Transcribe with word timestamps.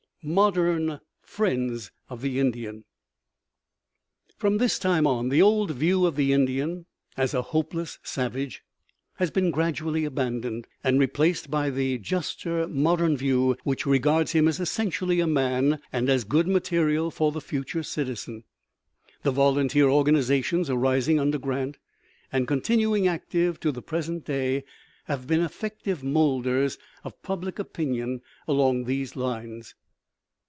MODERN 0.23 0.99
"FRIENDS 1.23 1.89
OF 2.07 2.21
THE 2.21 2.37
INDIAN" 2.39 2.83
From 4.37 4.59
this 4.59 4.77
time 4.77 5.07
on 5.07 5.29
the 5.29 5.41
old 5.41 5.71
view 5.71 6.05
of 6.05 6.15
the 6.15 6.31
Indian 6.31 6.85
as 7.17 7.33
a 7.33 7.41
hopeless 7.41 7.97
savage 8.03 8.61
has 9.15 9.31
been 9.31 9.49
gradually 9.49 10.05
abandoned, 10.05 10.67
and 10.83 10.99
replaced 10.99 11.49
by 11.49 11.71
the 11.71 11.97
juster 11.97 12.67
modern 12.67 13.17
view 13.17 13.57
which 13.63 13.87
regards 13.87 14.33
him 14.33 14.47
as 14.47 14.59
essentially 14.59 15.19
a 15.21 15.25
man, 15.25 15.81
and 15.91 16.07
as 16.07 16.23
good 16.23 16.47
material 16.47 17.09
for 17.09 17.31
the 17.31 17.41
future 17.41 17.81
citizen. 17.81 18.43
The 19.23 19.31
volunteer 19.31 19.89
organizations 19.89 20.69
arising 20.69 21.19
under 21.19 21.39
Grant 21.39 21.79
and 22.31 22.47
continuing 22.47 23.07
active 23.07 23.59
to 23.61 23.71
the 23.71 23.81
present 23.81 24.25
day 24.25 24.65
have 25.05 25.25
been 25.25 25.41
effective 25.41 26.03
molders 26.03 26.77
of 27.03 27.23
public 27.23 27.57
opinion 27.57 28.21
along 28.47 28.83
these 28.83 29.15
lines. 29.15 29.73